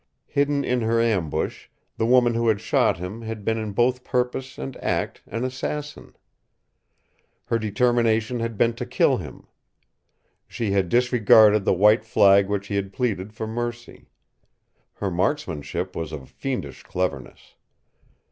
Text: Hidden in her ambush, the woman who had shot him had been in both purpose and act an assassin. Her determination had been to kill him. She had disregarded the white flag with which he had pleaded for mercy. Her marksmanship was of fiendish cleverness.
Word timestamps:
Hidden 0.25 0.65
in 0.65 0.81
her 0.81 0.99
ambush, 0.99 1.67
the 1.97 2.07
woman 2.07 2.33
who 2.33 2.47
had 2.47 2.59
shot 2.59 2.97
him 2.97 3.21
had 3.21 3.45
been 3.45 3.59
in 3.59 3.71
both 3.71 4.03
purpose 4.03 4.57
and 4.57 4.75
act 4.77 5.21
an 5.27 5.45
assassin. 5.45 6.15
Her 7.45 7.59
determination 7.59 8.39
had 8.39 8.57
been 8.57 8.73
to 8.77 8.85
kill 8.87 9.17
him. 9.17 9.45
She 10.47 10.71
had 10.71 10.89
disregarded 10.89 11.65
the 11.65 11.73
white 11.75 12.03
flag 12.03 12.49
with 12.49 12.61
which 12.61 12.67
he 12.69 12.77
had 12.77 12.91
pleaded 12.93 13.31
for 13.31 13.45
mercy. 13.45 14.09
Her 14.93 15.11
marksmanship 15.11 15.95
was 15.95 16.11
of 16.11 16.29
fiendish 16.31 16.81
cleverness. 16.81 17.53